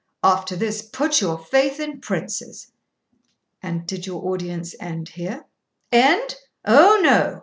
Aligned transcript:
After 0.23 0.55
this, 0.55 0.81
put 0.81 1.21
your 1.21 1.37
faith 1.37 1.79
in 1.79 2.01
princes!' 2.01 2.71
'And 3.61 3.85
did 3.85 4.07
your 4.07 4.29
audience 4.31 4.73
end 4.79 5.09
here?' 5.09 5.45
'End? 5.91 6.37
O 6.65 6.99
no! 7.03 7.39